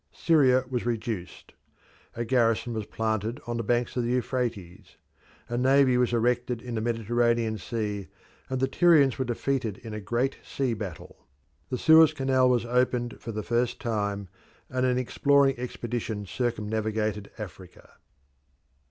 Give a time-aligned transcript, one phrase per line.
[0.13, 1.53] Syria was reduced.
[2.15, 4.95] A garrison was planted on the banks of the Euphrates.
[5.47, 8.07] A navy was erected in the Mediterranean Sea,
[8.49, 11.27] and the Tyrians were defeated in a great sea battle.
[11.69, 14.27] The Suez Canal was opened for the first time,
[14.71, 17.91] and an exploring expedition circumnavigated Africa.